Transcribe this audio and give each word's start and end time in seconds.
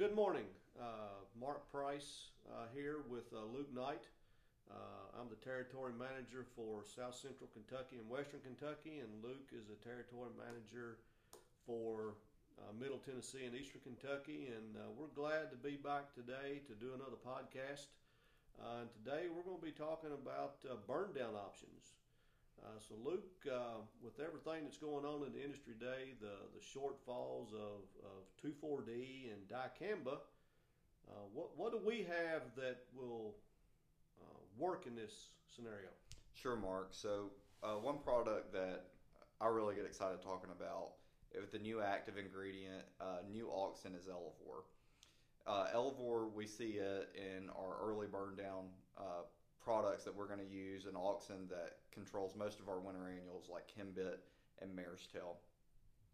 Good 0.00 0.16
morning. 0.16 0.48
Uh, 0.80 1.20
Mark 1.36 1.68
Price 1.68 2.32
uh, 2.48 2.72
here 2.72 3.04
with 3.12 3.28
uh, 3.36 3.44
Luke 3.52 3.68
Knight. 3.68 4.08
Uh, 4.64 5.20
I'm 5.20 5.28
the 5.28 5.36
territory 5.44 5.92
manager 5.92 6.48
for 6.56 6.88
South 6.88 7.12
Central 7.12 7.52
Kentucky 7.52 8.00
and 8.00 8.08
Western 8.08 8.40
Kentucky, 8.40 9.04
and 9.04 9.12
Luke 9.20 9.52
is 9.52 9.68
a 9.68 9.76
territory 9.84 10.32
manager 10.40 11.04
for 11.68 12.16
uh, 12.56 12.72
Middle 12.80 12.96
Tennessee 12.96 13.44
and 13.44 13.52
Eastern 13.52 13.84
Kentucky. 13.84 14.48
And 14.48 14.72
uh, 14.80 14.88
we're 14.96 15.12
glad 15.12 15.52
to 15.52 15.58
be 15.60 15.76
back 15.76 16.16
today 16.16 16.64
to 16.64 16.72
do 16.80 16.96
another 16.96 17.20
podcast. 17.20 17.92
And 18.56 18.88
today 19.04 19.28
we're 19.28 19.44
going 19.44 19.60
to 19.60 19.68
be 19.68 19.76
talking 19.76 20.16
about 20.16 20.64
burn 20.88 21.12
down 21.12 21.36
options. 21.36 22.00
Uh, 22.58 22.78
so, 22.78 22.94
Luke, 23.04 23.30
uh, 23.50 23.80
with 24.02 24.20
everything 24.20 24.64
that's 24.64 24.76
going 24.76 25.04
on 25.04 25.26
in 25.26 25.32
the 25.32 25.42
industry 25.42 25.74
today, 25.78 26.14
the, 26.20 26.36
the 26.54 26.60
shortfalls 26.60 27.52
of, 27.54 27.86
of 28.04 28.28
2,4-D 28.44 29.30
and 29.32 29.48
dicamba, 29.48 30.18
uh, 31.08 31.24
what, 31.32 31.56
what 31.56 31.72
do 31.72 31.80
we 31.84 32.06
have 32.08 32.42
that 32.56 32.84
will 32.94 33.34
uh, 34.20 34.38
work 34.58 34.86
in 34.86 34.94
this 34.94 35.28
scenario? 35.54 35.88
Sure, 36.34 36.56
Mark. 36.56 36.88
So, 36.92 37.30
uh, 37.62 37.74
one 37.74 37.98
product 37.98 38.52
that 38.52 38.84
I 39.40 39.48
really 39.48 39.74
get 39.74 39.84
excited 39.84 40.22
talking 40.22 40.50
about 40.50 40.92
with 41.34 41.52
the 41.52 41.58
new 41.58 41.80
active 41.80 42.18
ingredient, 42.18 42.84
uh, 43.00 43.18
new 43.30 43.46
auxin, 43.46 43.98
is 43.98 44.08
Elevore. 44.08 44.64
Uh, 45.46 45.66
Elevore, 45.72 46.28
we 46.28 46.46
see 46.46 46.78
it 46.78 47.08
in 47.14 47.48
our 47.50 47.76
early 47.82 48.06
burn 48.06 48.36
down 48.36 48.66
uh, 48.98 49.22
products 49.62 50.04
that 50.04 50.14
we're 50.14 50.26
going 50.26 50.40
to 50.40 50.54
use, 50.54 50.86
an 50.86 50.94
auxin 50.94 51.48
that 51.48 51.78
controls 51.92 52.34
most 52.34 52.60
of 52.60 52.68
our 52.68 52.80
winter 52.80 53.08
annuals 53.08 53.48
like 53.52 53.68
Henbit 53.78 54.18
and 54.60 54.74
Mare's 54.74 55.06
Tail. 55.12 55.38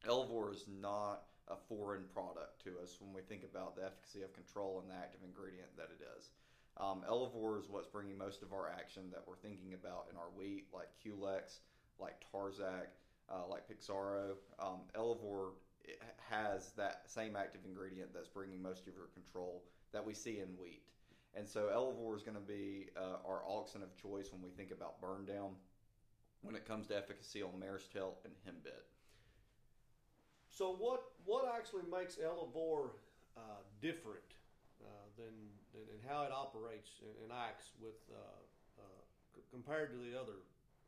Elevore 0.07 0.53
is 0.53 0.65
not 0.81 1.25
a 1.49 1.57
foreign 1.69 2.05
product 2.13 2.63
to 2.65 2.71
us 2.83 2.99
when 3.01 3.15
we 3.15 3.23
think 3.23 3.45
about 3.45 3.77
the 3.77 3.85
efficacy 3.85 4.23
of 4.23 4.33
control 4.35 4.81
and 4.81 4.91
the 4.91 4.95
active 4.95 5.21
ingredient 5.25 5.69
that 5.77 5.91
it 5.95 6.03
is. 6.19 6.31
Um, 6.79 7.03
Elevore 7.09 7.59
is 7.59 7.71
what's 7.71 7.87
bringing 7.87 8.19
most 8.19 8.43
of 8.43 8.53
our 8.53 8.69
action 8.69 9.05
that 9.13 9.23
we're 9.27 9.37
thinking 9.37 9.73
about 9.75 10.07
in 10.11 10.17
our 10.17 10.29
wheat, 10.37 10.67
like 10.75 10.89
Quelex, 11.03 11.61
like 11.99 12.23
Tarzec, 12.33 12.93
uh, 13.31 13.47
like 13.49 13.63
Pixxaro. 13.69 14.35
Um, 14.59 14.81
Elevore 14.95 15.53
has 16.31 16.73
that 16.77 17.03
same 17.07 17.37
active 17.37 17.63
ingredient 17.65 18.13
that's 18.13 18.29
bringing 18.29 18.61
most 18.61 18.87
of 18.87 18.95
your 18.95 19.09
control 19.15 19.63
that 19.93 20.05
we 20.05 20.15
see 20.15 20.41
in 20.41 20.49
wheat. 20.61 20.83
And 21.37 21.47
so 21.47 21.69
Elevore 21.69 22.17
is 22.17 22.23
going 22.23 22.37
to 22.37 22.43
be 22.43 22.89
uh, 22.97 23.29
our 23.29 23.43
auxin 23.49 23.83
of 23.83 23.95
choice 24.01 24.33
when 24.33 24.41
we 24.43 24.49
think 24.51 24.71
about 24.71 25.01
burn 25.01 25.27
down 25.27 25.53
when 26.43 26.55
it 26.55 26.67
comes 26.67 26.87
to 26.87 26.97
efficacy 26.97 27.43
on 27.43 27.51
mare's 27.61 27.87
tail 27.93 28.15
and 28.25 28.33
Henbit. 28.47 28.87
So, 30.51 30.75
what, 30.79 31.03
what 31.27 31.45
actually 31.55 31.83
makes 31.91 32.17
Elevore 32.19 32.93
uh, 33.37 33.61
different 33.83 34.25
uh, 34.83 34.89
than, 35.19 35.35
than 35.75 35.83
and 35.93 36.01
how 36.09 36.23
it 36.23 36.33
operates 36.33 36.89
and, 37.03 37.13
and 37.25 37.33
acts 37.33 37.73
with 37.81 38.01
uh, 38.11 38.81
uh, 38.81 38.83
c- 39.35 39.43
compared 39.51 39.91
to 39.91 39.99
the 39.99 40.19
other 40.19 40.41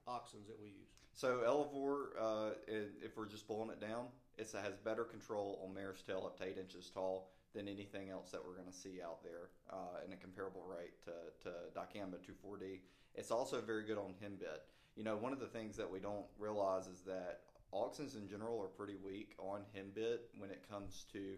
auxins 0.09 0.47
that 0.47 0.59
we 0.59 0.69
use? 0.69 0.89
So 1.13 1.43
Elevore, 1.45 2.11
uh, 2.19 2.51
if 2.67 3.17
we're 3.17 3.27
just 3.27 3.47
pulling 3.47 3.71
it 3.71 3.81
down, 3.81 4.07
it's, 4.39 4.55
it 4.55 4.61
has 4.63 4.77
better 4.77 5.05
control 5.05 5.61
on 5.67 5.75
mare's 5.75 6.01
tail 6.01 6.23
up 6.25 6.39
to 6.39 6.45
eight 6.45 6.57
inches 6.57 6.91
tall 6.95 7.29
than 7.55 7.69
anything 7.69 8.11
else 8.11 8.31
that 8.31 8.45
we're 8.45 8.55
going 8.55 8.69
to 8.69 8.77
see 8.77 9.01
out 9.03 9.23
there 9.23 9.51
uh, 9.71 10.05
in 10.07 10.13
a 10.13 10.17
comparable 10.17 10.63
rate 10.63 11.03
to, 11.05 11.13
to 11.43 11.51
dicamba 11.75 12.17
2,4-D. 12.17 12.81
It's 13.15 13.31
also 13.31 13.61
very 13.61 13.85
good 13.85 13.99
on 13.99 14.15
henbit. 14.23 14.61
You 14.97 15.05
know, 15.05 15.17
one 15.17 15.33
of 15.33 15.41
the 15.41 15.47
things 15.47 15.77
that 15.77 15.91
we 15.91 15.99
don't 15.99 16.27
realize 16.39 16.87
is 16.87 17.01
that 17.07 17.41
auxins 17.73 18.17
in 18.17 18.29
general 18.29 18.61
are 18.61 18.69
pretty 18.69 18.97
weak 19.03 19.35
on 19.39 19.61
henbit 19.77 20.19
when 20.39 20.51
it 20.51 20.63
comes 20.71 21.07
to 21.13 21.35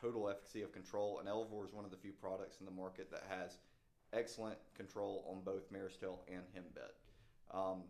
total 0.00 0.28
efficacy 0.28 0.62
of 0.62 0.72
control, 0.72 1.18
and 1.18 1.28
Elevore 1.28 1.64
is 1.64 1.72
one 1.72 1.84
of 1.84 1.90
the 1.90 1.96
few 1.96 2.12
products 2.12 2.58
in 2.60 2.66
the 2.66 2.72
market 2.72 3.10
that 3.10 3.24
has 3.28 3.58
excellent 4.12 4.58
control 4.76 5.24
on 5.28 5.42
both 5.44 5.70
mare's 5.70 5.96
tail 5.96 6.20
and 6.28 6.42
henbit. 6.54 7.56
Um, 7.56 7.82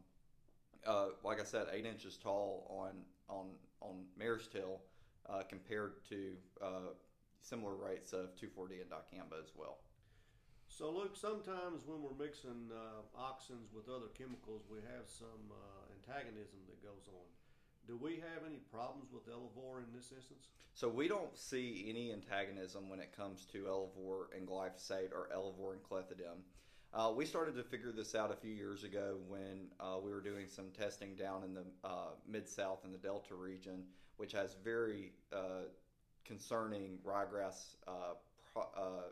uh, 0.87 1.09
like 1.25 1.41
I 1.41 1.45
said, 1.45 1.67
eight 1.73 1.87
inches 1.87 2.17
tall 2.17 2.67
on 2.71 2.93
on 3.29 3.49
on 3.81 4.05
mare's 4.17 4.49
uh, 5.29 5.43
compared 5.49 6.05
to 6.09 6.33
uh, 6.63 6.93
similar 7.41 7.75
rates 7.75 8.13
of 8.13 8.35
2,4-D 8.37 8.81
and 8.81 8.91
dicamba 8.91 9.41
as 9.43 9.53
well. 9.57 9.79
So, 10.69 10.91
Luke, 10.91 11.17
sometimes 11.17 11.87
when 11.87 12.03
we're 12.03 12.19
mixing 12.19 12.71
uh, 12.71 13.03
auxins 13.19 13.73
with 13.75 13.89
other 13.89 14.13
chemicals, 14.17 14.63
we 14.71 14.79
have 14.95 15.09
some 15.09 15.51
uh, 15.51 15.89
antagonism 15.97 16.61
that 16.69 16.83
goes 16.83 17.09
on. 17.09 17.27
Do 17.89 17.97
we 17.97 18.17
have 18.17 18.45
any 18.47 18.61
problems 18.71 19.13
with 19.13 19.33
Elevore 19.33 19.81
in 19.81 19.97
this 19.97 20.13
instance? 20.13 20.49
So 20.75 20.89
we 20.89 21.09
don't 21.09 21.37
see 21.37 21.87
any 21.89 22.13
antagonism 22.13 22.89
when 22.89 23.01
it 23.01 23.17
comes 23.17 23.47
to 23.47 23.67
Elevore 23.67 24.29
and 24.37 24.47
glyphosate 24.47 25.11
or 25.13 25.29
Elevore 25.33 25.73
and 25.73 25.83
clethodim. 25.83 26.45
Uh, 26.93 27.13
we 27.15 27.25
started 27.25 27.57
to 27.57 27.63
figure 27.63 27.91
this 27.91 28.15
out 28.15 28.31
a 28.31 28.37
few 28.37 28.53
years 28.53 28.85
ago 28.85 29.17
when 29.27 29.69
uh, 29.81 29.97
we 30.03 30.11
were 30.11 30.21
doing 30.21 30.47
some 30.47 30.71
testing 30.71 31.15
down 31.17 31.45
in 31.45 31.55
the 31.55 31.65
uh, 31.83 32.11
mid 32.27 32.49
south 32.49 32.85
in 32.85 32.93
the 32.93 32.99
Delta 32.99 33.35
region, 33.35 33.85
which 34.19 34.33
has 34.33 34.57
very 34.63 35.13
uh, 35.33 35.67
concerning 36.29 36.99
ryegrass 37.05 37.77
uh, 37.89 38.15
pro- 38.53 38.71
uh, 38.77 39.11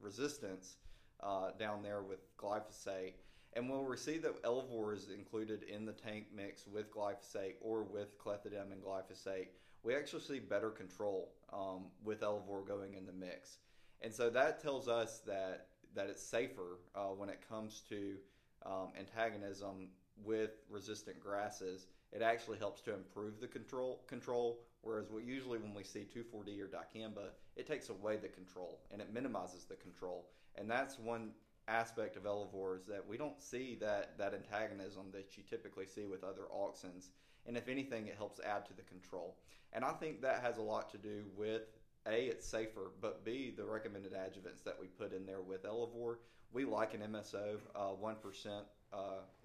resistance 0.00 0.76
uh, 1.22 1.50
down 1.58 1.82
there 1.82 2.02
with 2.02 2.18
glyphosate. 2.36 3.12
And 3.54 3.68
when 3.68 3.86
we 3.88 3.96
see 3.96 4.18
that 4.18 4.34
Elevore 4.44 4.94
is 4.94 5.08
included 5.10 5.62
in 5.62 5.84
the 5.84 5.92
tank 5.92 6.26
mix 6.34 6.66
with 6.66 6.92
glyphosate 6.92 7.54
or 7.60 7.82
with 7.82 8.18
clethodim 8.18 8.72
and 8.72 8.82
glyphosate, 8.82 9.48
we 9.82 9.94
actually 9.94 10.22
see 10.22 10.38
better 10.38 10.70
control 10.70 11.30
um, 11.52 11.86
with 12.04 12.22
Elevore 12.22 12.62
going 12.62 12.94
in 12.94 13.06
the 13.06 13.12
mix. 13.12 13.58
And 14.00 14.12
so 14.12 14.30
that 14.30 14.62
tells 14.62 14.88
us 14.88 15.20
that 15.26 15.66
that 15.94 16.08
it's 16.08 16.22
safer 16.22 16.78
uh, 16.94 17.06
when 17.06 17.28
it 17.28 17.40
comes 17.48 17.82
to 17.88 18.16
um, 18.64 18.88
antagonism 18.98 19.88
with 20.24 20.50
resistant 20.70 21.18
grasses. 21.20 21.86
It 22.12 22.22
actually 22.22 22.58
helps 22.58 22.80
to 22.82 22.94
improve 22.94 23.40
the 23.40 23.46
control 23.46 24.00
control. 24.06 24.60
Whereas 24.82 25.06
usually 25.24 25.58
when 25.58 25.74
we 25.74 25.84
see 25.84 26.06
2,4-D 26.14 26.60
or 26.60 26.66
dicamba, 26.66 27.30
it 27.56 27.66
takes 27.66 27.88
away 27.88 28.16
the 28.16 28.28
control 28.28 28.80
and 28.90 29.00
it 29.00 29.12
minimizes 29.12 29.64
the 29.64 29.76
control. 29.76 30.26
And 30.56 30.70
that's 30.70 30.98
one 30.98 31.30
aspect 31.66 32.16
of 32.16 32.24
Elevore 32.24 32.76
is 32.76 32.86
that 32.86 33.06
we 33.06 33.18
don't 33.18 33.40
see 33.40 33.76
that 33.80 34.16
that 34.16 34.32
antagonism 34.32 35.06
that 35.12 35.36
you 35.36 35.42
typically 35.48 35.86
see 35.86 36.06
with 36.06 36.24
other 36.24 36.46
auxins. 36.54 37.08
And 37.46 37.56
if 37.56 37.68
anything, 37.68 38.06
it 38.06 38.16
helps 38.16 38.40
add 38.40 38.66
to 38.66 38.74
the 38.74 38.82
control. 38.82 39.36
And 39.72 39.84
I 39.84 39.92
think 39.92 40.22
that 40.22 40.40
has 40.40 40.56
a 40.58 40.62
lot 40.62 40.90
to 40.92 40.98
do 40.98 41.24
with 41.36 41.62
a, 42.06 42.26
it's 42.26 42.46
safer, 42.46 42.92
but 43.00 43.24
B, 43.24 43.52
the 43.54 43.64
recommended 43.64 44.12
adjuvants 44.12 44.62
that 44.64 44.76
we 44.80 44.86
put 44.86 45.12
in 45.12 45.26
there 45.26 45.42
with 45.42 45.64
Elevore. 45.64 46.20
We 46.52 46.64
like 46.64 46.94
an 46.94 47.00
MSO, 47.00 47.58
uh, 47.74 47.90
1% 48.02 48.46
uh, 48.92 48.96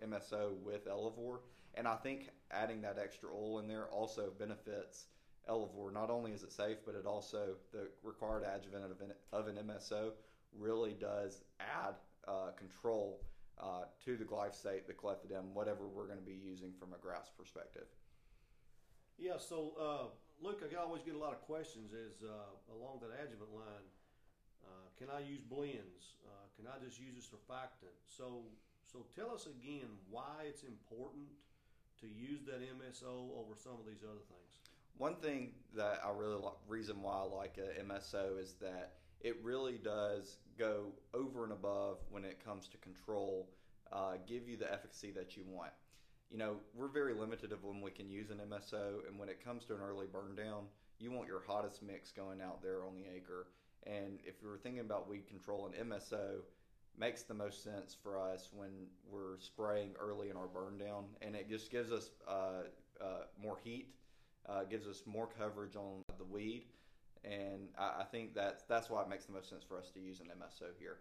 MSO 0.05 0.53
with 0.63 0.87
Elevore. 0.87 1.41
And 1.75 1.87
I 1.87 1.95
think 1.95 2.29
adding 2.51 2.81
that 2.81 2.97
extra 3.01 3.29
oil 3.29 3.59
in 3.59 3.67
there 3.67 3.85
also 3.85 4.31
benefits 4.37 5.05
Elevore. 5.47 5.91
Not 5.91 6.09
only 6.09 6.31
is 6.31 6.43
it 6.43 6.51
safe, 6.51 6.77
but 6.85 6.95
it 6.95 7.05
also, 7.05 7.55
the 7.71 7.89
required 8.01 8.43
adjuvant 8.43 8.85
of 9.31 9.47
an, 9.47 9.55
MSO 9.67 10.11
really 10.57 10.93
does 10.93 11.41
add 11.59 11.95
uh, 12.27 12.51
control 12.57 13.19
uh, 13.61 13.85
to 14.05 14.15
the 14.15 14.23
glyphosate, 14.23 14.87
the 14.87 14.93
clethodim, 14.93 15.53
whatever 15.53 15.87
we're 15.87 16.05
going 16.05 16.19
to 16.19 16.25
be 16.25 16.39
using 16.43 16.71
from 16.79 16.93
a 16.93 16.97
grass 16.97 17.29
perspective. 17.37 17.87
Yeah, 19.17 19.37
so 19.37 19.73
uh, 19.79 20.07
Luke, 20.41 20.63
I 20.63 20.75
always 20.81 21.03
get 21.03 21.15
a 21.15 21.17
lot 21.17 21.33
of 21.33 21.41
questions 21.41 21.91
is 21.93 22.23
uh, 22.23 22.73
along 22.73 23.01
that 23.01 23.11
adjuvant 23.13 23.53
line. 23.53 23.87
Uh, 24.63 24.87
can 24.97 25.07
I 25.09 25.19
use 25.19 25.41
blends? 25.41 26.15
Uh, 26.25 26.47
can 26.55 26.65
I 26.67 26.83
just 26.83 26.99
use 26.99 27.13
a 27.19 27.23
surfactant? 27.23 27.93
So, 28.07 28.43
so 28.81 29.05
tell 29.15 29.33
us 29.35 29.45
again 29.45 29.91
why 30.09 30.47
it's 30.47 30.63
important 30.63 31.27
to 32.01 32.07
use 32.07 32.41
that 32.45 32.61
MSO 32.61 33.37
over 33.37 33.55
some 33.55 33.73
of 33.73 33.85
these 33.85 34.03
other 34.03 34.23
things. 34.27 34.59
One 34.97 35.15
thing 35.15 35.51
that 35.75 36.01
I 36.05 36.11
really 36.15 36.39
like, 36.39 36.53
reason 36.67 37.01
why 37.01 37.13
I 37.13 37.23
like 37.23 37.57
a 37.57 37.81
MSO 37.81 38.39
is 38.39 38.53
that 38.61 38.93
it 39.21 39.37
really 39.41 39.77
does 39.77 40.37
go 40.57 40.91
over 41.13 41.43
and 41.43 41.53
above 41.53 41.97
when 42.11 42.25
it 42.25 42.43
comes 42.43 42.67
to 42.69 42.77
control, 42.77 43.49
uh, 43.91 44.13
give 44.27 44.47
you 44.47 44.57
the 44.57 44.71
efficacy 44.71 45.11
that 45.11 45.35
you 45.35 45.43
want. 45.47 45.71
You 46.29 46.37
know, 46.37 46.55
we're 46.73 46.89
very 46.89 47.13
limited 47.13 47.51
of 47.51 47.63
when 47.63 47.81
we 47.81 47.91
can 47.91 48.09
use 48.09 48.29
an 48.29 48.39
MSO, 48.49 49.07
and 49.07 49.17
when 49.17 49.29
it 49.29 49.43
comes 49.43 49.65
to 49.65 49.75
an 49.75 49.81
early 49.81 50.07
burn 50.11 50.35
down, 50.35 50.65
you 50.99 51.11
want 51.11 51.27
your 51.27 51.41
hottest 51.45 51.81
mix 51.83 52.11
going 52.11 52.41
out 52.41 52.61
there 52.61 52.83
on 52.83 52.95
the 52.95 53.05
acre. 53.15 53.47
And 53.85 54.19
if 54.25 54.35
you're 54.41 54.57
thinking 54.57 54.81
about 54.81 55.09
weed 55.09 55.27
control, 55.27 55.67
and 55.67 55.89
MSO 55.89 56.41
makes 56.97 57.23
the 57.23 57.33
most 57.33 57.63
sense 57.63 57.95
for 58.01 58.19
us 58.19 58.49
when 58.53 58.87
we're 59.09 59.39
spraying 59.39 59.91
early 59.99 60.29
in 60.29 60.37
our 60.37 60.47
burn 60.47 60.77
down, 60.77 61.05
and 61.21 61.35
it 61.35 61.49
just 61.49 61.71
gives 61.71 61.91
us 61.91 62.11
uh, 62.27 62.69
uh, 63.01 63.25
more 63.41 63.57
heat, 63.63 63.93
uh, 64.47 64.63
gives 64.63 64.87
us 64.87 65.03
more 65.05 65.27
coverage 65.27 65.75
on 65.75 66.03
the 66.17 66.23
weed, 66.23 66.65
and 67.23 67.69
I, 67.77 68.01
I 68.01 68.05
think 68.11 68.35
that's 68.35 68.63
that's 68.63 68.89
why 68.89 69.01
it 69.01 69.09
makes 69.09 69.25
the 69.25 69.33
most 69.33 69.49
sense 69.49 69.63
for 69.63 69.77
us 69.77 69.89
to 69.91 69.99
use 69.99 70.19
an 70.19 70.27
MSO 70.27 70.69
here. 70.79 70.97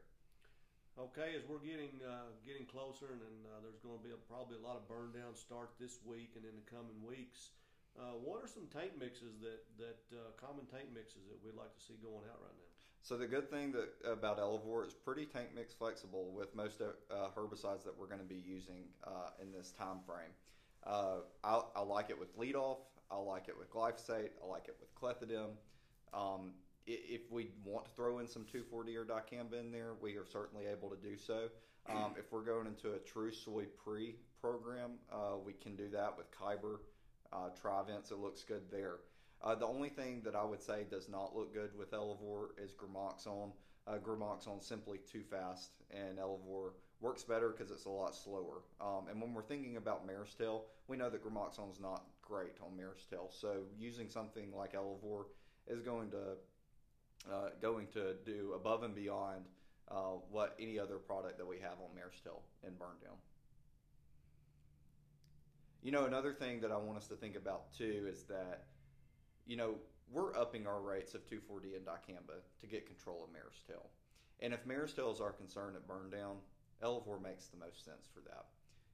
Okay, 0.98 1.32
as 1.36 1.48
we're 1.48 1.64
getting 1.64 2.00
uh, 2.04 2.32
getting 2.44 2.66
closer, 2.66 3.12
and 3.12 3.20
then 3.20 3.36
uh, 3.48 3.60
there's 3.64 3.80
going 3.80 3.96
to 3.96 4.04
be 4.04 4.12
a, 4.12 4.20
probably 4.28 4.56
a 4.56 4.64
lot 4.64 4.76
of 4.76 4.88
burn 4.88 5.12
down 5.12 5.36
start 5.36 5.72
this 5.80 6.00
week 6.04 6.36
and 6.36 6.44
in 6.44 6.56
the 6.56 6.68
coming 6.68 7.00
weeks. 7.04 7.52
Uh, 7.92 8.16
what 8.16 8.40
are 8.40 8.48
some 8.48 8.64
tank 8.72 8.96
mixes 8.96 9.36
that 9.44 9.64
that 9.76 10.00
common 10.40 10.64
tank 10.72 10.88
mixes 10.92 11.28
that 11.28 11.36
we'd 11.44 11.56
like 11.56 11.72
to 11.76 11.82
see 11.84 11.96
going 12.00 12.24
out 12.28 12.40
right 12.40 12.56
now? 12.56 12.72
So 13.02 13.16
the 13.16 13.26
good 13.26 13.50
thing 13.50 13.72
that 13.72 13.88
about 14.08 14.38
Elevore 14.38 14.84
is 14.86 14.94
pretty 14.94 15.26
tank 15.26 15.48
mix 15.54 15.74
flexible 15.74 16.32
with 16.32 16.54
most 16.54 16.80
uh, 16.80 17.14
herbicides 17.36 17.82
that 17.82 17.98
we're 17.98 18.06
going 18.06 18.20
to 18.20 18.24
be 18.24 18.40
using 18.46 18.84
uh, 19.04 19.30
in 19.42 19.50
this 19.50 19.72
time 19.72 19.98
frame. 20.06 20.30
Uh, 20.86 21.22
I, 21.42 21.62
I, 21.76 21.80
like 21.80 22.10
it 22.10 22.18
with 22.18 22.36
LeadOff. 22.38 22.78
I 23.10 23.16
like 23.16 23.48
it 23.48 23.58
with 23.58 23.72
glyphosate. 23.72 24.30
I 24.42 24.46
like 24.48 24.68
it 24.68 24.76
with 24.80 24.94
clethodim. 24.94 25.50
Um, 26.14 26.52
if 26.86 27.30
we 27.30 27.48
want 27.64 27.86
to 27.86 27.90
throw 27.92 28.20
in 28.20 28.28
some 28.28 28.44
2,4-D 28.44 28.96
or 28.96 29.04
dicamba 29.04 29.58
in 29.60 29.72
there, 29.72 29.94
we 30.00 30.16
are 30.16 30.24
certainly 30.24 30.66
able 30.66 30.88
to 30.90 30.96
do 30.96 31.16
so. 31.16 31.48
Um, 31.88 32.14
if 32.16 32.30
we're 32.30 32.44
going 32.44 32.68
into 32.68 32.94
a 32.94 32.98
true 32.98 33.32
soy 33.32 33.64
pre 33.84 34.14
program, 34.40 34.92
uh, 35.12 35.36
we 35.44 35.52
can 35.52 35.74
do 35.74 35.88
that 35.90 36.16
with 36.16 36.26
Kyber, 36.30 36.78
uh, 37.32 37.48
Trivence. 37.60 38.12
It 38.12 38.18
looks 38.18 38.44
good 38.44 38.62
there. 38.70 38.96
Uh, 39.42 39.54
the 39.56 39.66
only 39.66 39.88
thing 39.88 40.22
that 40.24 40.36
I 40.36 40.44
would 40.44 40.62
say 40.62 40.84
does 40.88 41.08
not 41.08 41.34
look 41.34 41.52
good 41.52 41.76
with 41.76 41.92
Elevore 41.92 42.50
is 42.62 42.72
Gramoxone. 42.74 43.50
Uh, 43.88 43.98
Gramoxone 43.98 44.62
simply 44.62 44.98
too 45.10 45.22
fast, 45.28 45.72
and 45.90 46.20
Elevore 46.20 46.74
works 47.00 47.24
better 47.24 47.48
because 47.48 47.72
it's 47.72 47.86
a 47.86 47.90
lot 47.90 48.14
slower. 48.14 48.62
Um, 48.80 49.08
and 49.10 49.20
when 49.20 49.34
we're 49.34 49.42
thinking 49.42 49.76
about 49.76 50.06
mare's 50.06 50.34
tail, 50.34 50.66
we 50.86 50.96
know 50.96 51.10
that 51.10 51.24
Gramoxone 51.24 51.72
is 51.72 51.80
not 51.80 52.04
great 52.22 52.52
on 52.64 52.76
mare's 52.76 53.04
tail. 53.10 53.28
So 53.30 53.62
using 53.76 54.08
something 54.08 54.52
like 54.56 54.74
Elevore 54.74 55.26
is 55.66 55.82
going 55.82 56.10
to 56.10 56.36
uh, 57.30 57.50
going 57.60 57.86
to 57.88 58.14
do 58.24 58.52
above 58.54 58.82
and 58.82 58.94
beyond 58.94 59.44
uh, 59.90 60.16
what 60.30 60.56
any 60.60 60.78
other 60.78 60.96
product 60.96 61.38
that 61.38 61.46
we 61.46 61.56
have 61.58 61.74
on 61.84 61.94
mare's 61.94 62.20
tail 62.22 62.42
in 62.66 62.74
burn 62.74 62.96
down. 63.02 63.16
You 65.82 65.90
know, 65.90 66.04
another 66.04 66.32
thing 66.32 66.60
that 66.60 66.70
I 66.70 66.76
want 66.76 66.98
us 66.98 67.08
to 67.08 67.16
think 67.16 67.36
about 67.36 67.72
too 67.76 68.06
is 68.08 68.22
that 68.24 68.66
you 69.46 69.56
know, 69.56 69.74
we're 70.10 70.36
upping 70.36 70.66
our 70.66 70.80
rates 70.80 71.14
of 71.14 71.26
2,4-D 71.26 71.74
and 71.74 71.86
dicamba 71.86 72.40
to 72.60 72.66
get 72.66 72.86
control 72.86 73.24
of 73.24 73.32
mare's 73.32 73.62
tail. 73.66 73.90
And 74.40 74.52
if 74.52 74.66
mare's 74.66 74.92
tail 74.92 75.10
is 75.10 75.20
our 75.20 75.32
concern 75.32 75.74
at 75.76 75.86
burn 75.86 76.10
down, 76.10 76.36
Elevore 76.82 77.20
makes 77.20 77.46
the 77.46 77.56
most 77.56 77.84
sense 77.84 78.08
for 78.12 78.20
that. 78.20 78.46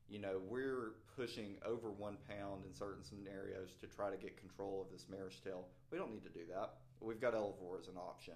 You 0.09 0.19
know, 0.19 0.41
we're 0.49 0.93
pushing 1.17 1.57
over 1.67 1.91
one 1.91 2.17
pound 2.29 2.65
in 2.67 2.73
certain 2.73 3.05
scenarios 3.05 3.75
to 3.81 3.87
try 3.87 4.11
to 4.11 4.17
get 4.17 4.39
control 4.39 4.81
of 4.81 4.93
this 4.93 5.07
mare's 5.11 5.41
tail. 5.45 5.67
We 5.91 5.99
don't 5.99 6.11
need 6.11 6.25
to 6.25 6.31
do 6.31 6.47
that. 6.51 6.75
We've 7.01 7.21
got 7.21 7.35
Elevore 7.35 7.79
as 7.79 7.89
an 7.89 7.97
option. 7.99 8.35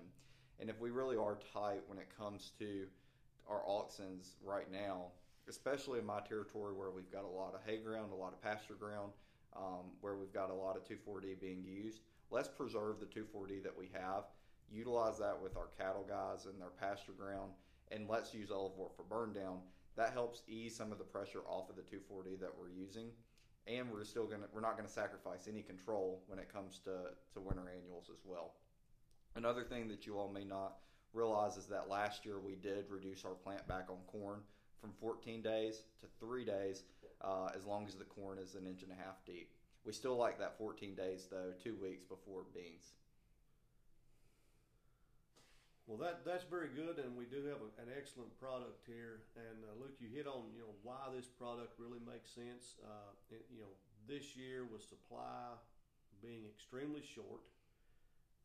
And 0.61 0.69
if 0.69 0.81
we 0.81 0.91
really 0.91 1.17
are 1.17 1.39
tight 1.53 1.83
when 1.87 1.99
it 1.99 2.09
comes 2.17 2.53
to 2.59 2.87
our 3.49 3.63
auxins 3.63 4.35
right 4.45 4.71
now, 4.71 5.07
especially 5.49 5.99
in 5.99 6.07
my 6.07 6.21
territory 6.21 6.75
where 6.75 6.91
we've 6.91 7.11
got 7.11 7.25
a 7.25 7.29
lot 7.29 7.55
of 7.55 7.61
hay 7.67 7.79
ground, 7.79 8.13
a 8.13 8.17
lot 8.17 8.33
of 8.33 8.43
pasture 8.43 8.75
ground, 8.75 9.13
um, 9.57 9.93
where 10.01 10.17
we've 10.17 10.33
got 10.33 10.51
a 10.51 10.55
lot 10.55 10.77
of 10.77 10.85
2,4-D 10.85 11.37
being 11.41 11.65
used. 11.65 12.01
Let's 12.31 12.49
preserve 12.49 13.01
the 13.01 13.07
2,4-D 13.07 13.61
that 13.65 13.77
we 13.77 13.91
have, 13.93 14.25
utilize 14.71 15.19
that 15.19 15.41
with 15.41 15.57
our 15.57 15.69
cattle 15.79 16.07
guys 16.09 16.47
and 16.47 16.61
their 16.61 16.71
pasture 16.71 17.13
ground, 17.13 17.53
and 17.91 18.09
let's 18.09 18.33
use 18.33 18.51
Elevore 18.51 18.91
for 18.97 19.03
burn 19.03 19.33
down. 19.33 19.59
That 19.97 20.13
helps 20.13 20.43
ease 20.49 20.75
some 20.75 20.93
of 20.93 20.99
the 20.99 21.05
pressure 21.05 21.43
off 21.47 21.69
of 21.69 21.77
the 21.77 21.83
2,4-D 21.83 22.37
that 22.41 22.53
we're 22.59 22.71
using, 22.71 23.09
and 23.67 23.91
we're 23.91 24.05
still 24.05 24.27
gonna 24.27 24.47
we're 24.53 24.61
not 24.61 24.77
gonna 24.77 24.89
sacrifice 24.89 25.47
any 25.49 25.63
control 25.63 26.23
when 26.27 26.39
it 26.39 26.53
comes 26.53 26.79
to 26.85 26.91
to 27.35 27.41
winter 27.41 27.71
annuals 27.77 28.11
as 28.11 28.21
well. 28.25 28.55
Another 29.37 29.63
thing 29.63 29.89
that 29.89 30.07
you 30.07 30.19
all 30.19 30.33
may 30.33 30.45
not 30.45 30.79
realize 31.13 31.57
is 31.57 31.67
that 31.67 31.89
last 31.89 32.25
year 32.25 32.39
we 32.39 32.55
did 32.55 32.87
reduce 32.89 33.25
our 33.25 33.35
plant 33.35 33.67
back 33.69 33.89
on 33.91 33.99
corn 34.07 34.41
from 34.83 34.93
14 35.01 35.41
days 35.41 35.83
to 36.01 36.07
three 36.19 36.45
days 36.45 36.83
uh, 37.23 37.49
as 37.57 37.65
long 37.65 37.87
as 37.87 37.95
the 37.95 38.05
corn 38.05 38.37
is 38.37 38.57
an 38.59 38.67
inch 38.67 38.83
and 38.83 38.91
a 38.91 38.99
half 38.99 39.25
deep. 39.25 39.49
We 39.87 39.93
still 39.93 40.19
like 40.19 40.39
that 40.43 40.59
14 40.59 40.95
days 40.95 41.29
though, 41.31 41.55
two 41.63 41.79
weeks 41.81 42.03
before 42.03 42.43
beans. 42.53 42.93
Well, 45.87 45.99
that 45.99 46.23
that's 46.23 46.47
very 46.47 46.71
good, 46.71 47.03
and 47.03 47.19
we 47.19 47.27
do 47.27 47.43
have 47.51 47.59
a, 47.59 47.71
an 47.83 47.91
excellent 47.91 48.31
product 48.39 48.87
here. 48.87 49.27
And 49.35 49.67
uh, 49.67 49.75
Luke, 49.83 49.99
you 49.99 50.07
hit 50.15 50.31
on 50.31 50.55
you 50.55 50.63
know 50.63 50.75
why 50.87 51.11
this 51.11 51.27
product 51.27 51.75
really 51.75 51.99
makes 51.99 52.31
sense. 52.31 52.79
Uh, 52.79 53.11
it, 53.35 53.51
you 53.51 53.67
know, 53.67 53.75
this 54.07 54.39
year 54.39 54.63
with 54.63 54.87
supply 54.87 55.59
being 56.23 56.47
extremely 56.47 57.03
short 57.03 57.43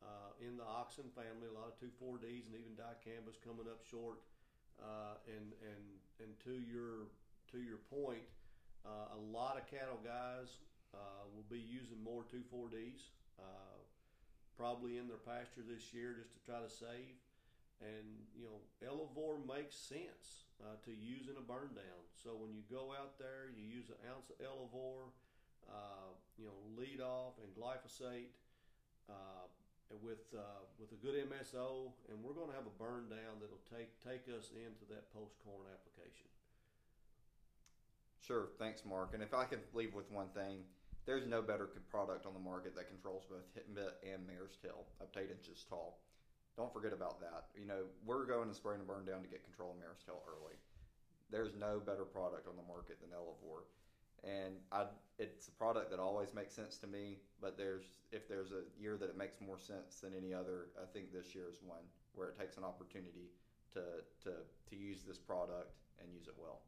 uh, 0.02 0.34
in 0.42 0.58
the 0.58 0.66
auxin 0.66 1.06
family, 1.14 1.46
a 1.46 1.54
lot 1.54 1.70
of 1.70 1.78
two 1.78 1.94
four 2.02 2.18
Ds 2.18 2.50
and 2.50 2.58
even 2.58 2.74
dicambas 2.74 3.38
coming 3.38 3.70
up 3.70 3.86
short. 3.86 4.18
Uh, 4.78 5.18
and 5.26 5.52
and 5.60 5.84
and 6.22 6.30
to 6.46 6.54
your 6.62 7.10
to 7.50 7.58
your 7.58 7.82
point, 7.90 8.22
uh, 8.86 9.16
a 9.16 9.20
lot 9.34 9.58
of 9.58 9.66
cattle 9.66 9.98
guys 10.04 10.62
uh, 10.94 11.24
will 11.34 11.46
be 11.48 11.60
using 11.60 11.96
more 12.04 12.24
2,4-Ds, 12.28 13.12
uh, 13.40 13.76
probably 14.56 14.96
in 14.96 15.08
their 15.08 15.20
pasture 15.20 15.64
this 15.64 15.92
year 15.92 16.16
just 16.16 16.32
to 16.36 16.40
try 16.44 16.60
to 16.60 16.68
save. 16.68 17.16
And, 17.80 18.20
you 18.36 18.44
know, 18.44 18.58
Elevore 18.84 19.38
makes 19.46 19.76
sense 19.76 20.48
uh, 20.60 20.76
to 20.84 20.92
use 20.92 21.30
in 21.30 21.38
a 21.38 21.44
burn 21.44 21.72
down. 21.72 22.02
So 22.20 22.36
when 22.36 22.52
you 22.52 22.66
go 22.68 22.92
out 22.92 23.16
there, 23.16 23.48
you 23.54 23.64
use 23.64 23.88
an 23.88 24.00
ounce 24.10 24.28
of 24.28 24.36
Elevore, 24.42 25.14
you 26.36 26.46
know, 26.46 26.58
LeadOff 26.76 27.38
and 27.40 27.48
glyphosate 27.54 28.34
uh, 29.88 29.96
with 30.02 30.24
with 30.78 30.92
a 30.92 31.00
good 31.00 31.16
MSO, 31.28 31.92
and 32.12 32.16
we're 32.22 32.36
going 32.36 32.48
to 32.52 32.56
have 32.56 32.68
a 32.68 32.76
burn 32.76 33.08
down 33.08 33.40
that'll 33.40 33.64
take 33.72 33.92
take 34.04 34.28
us 34.30 34.52
into 34.52 34.84
that 34.92 35.08
post 35.12 35.36
corn 35.44 35.64
application. 35.68 36.28
Sure, 38.20 38.52
thanks, 38.58 38.84
Mark. 38.84 39.14
And 39.14 39.22
if 39.22 39.32
I 39.32 39.44
could 39.44 39.64
leave 39.72 39.94
with 39.94 40.10
one 40.12 40.28
thing, 40.36 40.60
there's 41.08 41.24
no 41.24 41.40
better 41.40 41.64
product 41.88 42.28
on 42.28 42.34
the 42.36 42.44
market 42.44 42.76
that 42.76 42.92
controls 42.92 43.24
both 43.24 43.48
hit 43.56 43.64
and 43.72 44.20
mare's 44.28 44.60
tail 44.60 44.84
up 45.00 45.08
to 45.16 45.24
eight 45.24 45.32
inches 45.32 45.64
tall. 45.64 46.04
Don't 46.58 46.68
forget 46.68 46.92
about 46.92 47.20
that. 47.24 47.48
You 47.56 47.64
know, 47.64 47.88
we're 48.04 48.26
going 48.26 48.50
to 48.50 48.54
spray 48.54 48.74
and 48.74 48.84
burn 48.84 49.06
down 49.06 49.22
to 49.22 49.30
get 49.30 49.46
control 49.46 49.72
of 49.72 49.80
mare's 49.80 50.04
tail 50.04 50.20
early. 50.28 50.58
There's 51.30 51.56
no 51.56 51.80
better 51.80 52.04
product 52.04 52.44
on 52.44 52.60
the 52.60 52.66
market 52.66 53.00
than 53.00 53.16
Elevore. 53.16 53.64
And 54.24 54.54
I, 54.72 54.86
it's 55.18 55.48
a 55.48 55.52
product 55.52 55.90
that 55.90 56.00
always 56.00 56.34
makes 56.34 56.54
sense 56.54 56.76
to 56.78 56.86
me, 56.86 57.18
but 57.40 57.56
there's 57.56 57.84
if 58.10 58.28
there's 58.28 58.50
a 58.50 58.66
year 58.80 58.96
that 58.96 59.08
it 59.08 59.16
makes 59.16 59.40
more 59.40 59.58
sense 59.58 60.00
than 60.00 60.12
any 60.16 60.34
other, 60.34 60.70
I 60.80 60.86
think 60.92 61.12
this 61.12 61.34
year 61.34 61.46
is 61.50 61.58
one 61.62 61.86
where 62.14 62.28
it 62.28 62.38
takes 62.38 62.56
an 62.56 62.64
opportunity 62.64 63.30
to, 63.74 64.02
to, 64.24 64.42
to 64.42 64.74
use 64.74 65.06
this 65.06 65.18
product 65.18 65.70
and 66.02 66.10
use 66.10 66.26
it 66.26 66.34
well. 66.34 66.60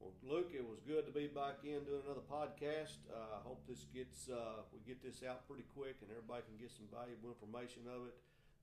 Well, 0.00 0.12
Luke, 0.26 0.52
it 0.52 0.66
was 0.66 0.82
good 0.84 1.06
to 1.06 1.12
be 1.14 1.26
back 1.26 1.64
in 1.64 1.86
doing 1.86 2.04
another 2.04 2.26
podcast. 2.26 3.00
Uh, 3.08 3.38
I 3.38 3.40
uh, 3.40 3.46
hope 3.46 3.64
this 3.66 3.86
gets 3.94 4.28
uh, 4.28 4.66
we 4.74 4.82
get 4.84 5.00
this 5.02 5.22
out 5.24 5.48
pretty 5.48 5.64
quick 5.72 5.96
and 6.02 6.10
everybody 6.10 6.44
can 6.44 6.58
get 6.60 6.70
some 6.70 6.86
valuable 6.92 7.32
information 7.32 7.88
of 7.88 8.10
it. 8.10 8.16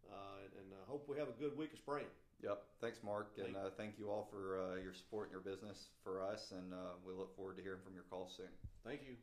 Uh, 0.07 0.45
and, 0.59 0.67
I 0.75 0.85
hope 0.91 1.07
we 1.07 1.17
have 1.17 1.31
a 1.31 1.37
good 1.39 1.57
week 1.57 1.71
of 1.71 1.79
spraying. 1.79 2.11
Yep. 2.43 2.59
Thanks, 2.81 2.97
Mark, 3.03 3.31
and 3.37 3.55
uh, 3.55 3.69
thank 3.77 3.97
you 3.97 4.09
all 4.09 4.27
for 4.29 4.59
uh, 4.59 4.75
your 4.75 4.93
support 4.93 5.31
and 5.31 5.31
your 5.31 5.41
business 5.41 5.87
for 6.03 6.21
us. 6.21 6.51
And 6.51 6.73
we 7.07 7.13
look 7.13 7.35
forward 7.37 7.55
to 7.55 7.63
hearing 7.63 7.79
from 7.83 7.93
your 7.93 8.03
calls 8.03 8.35
soon. 8.35 8.51
Thank 8.83 9.01
you. 9.07 9.15